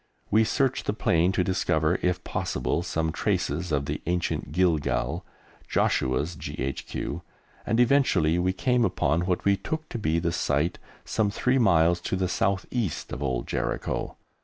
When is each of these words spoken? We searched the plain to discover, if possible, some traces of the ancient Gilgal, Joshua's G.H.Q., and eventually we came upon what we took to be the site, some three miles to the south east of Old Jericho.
We 0.31 0.43
searched 0.45 0.87
the 0.87 0.93
plain 0.93 1.31
to 1.33 1.43
discover, 1.43 1.99
if 2.01 2.23
possible, 2.23 2.81
some 2.81 3.11
traces 3.11 3.71
of 3.71 3.85
the 3.85 4.01
ancient 4.07 4.51
Gilgal, 4.51 5.23
Joshua's 5.67 6.35
G.H.Q., 6.35 7.21
and 7.67 7.79
eventually 7.79 8.39
we 8.39 8.51
came 8.51 8.83
upon 8.83 9.27
what 9.27 9.45
we 9.45 9.55
took 9.55 9.87
to 9.89 9.99
be 9.99 10.17
the 10.17 10.31
site, 10.31 10.79
some 11.05 11.29
three 11.29 11.59
miles 11.59 12.01
to 12.01 12.15
the 12.15 12.27
south 12.27 12.65
east 12.71 13.13
of 13.13 13.21
Old 13.21 13.45
Jericho. 13.45 14.17